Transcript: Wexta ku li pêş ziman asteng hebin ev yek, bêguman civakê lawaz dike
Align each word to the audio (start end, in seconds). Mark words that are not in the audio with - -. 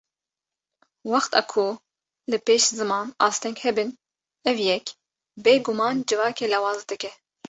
Wexta 1.11 1.39
ku 1.51 1.65
li 2.29 2.37
pêş 2.45 2.63
ziman 2.77 3.05
asteng 3.27 3.57
hebin 3.65 3.89
ev 4.49 4.57
yek, 4.67 4.85
bêguman 5.43 5.95
civakê 6.07 6.45
lawaz 6.53 6.79
dike 6.89 7.11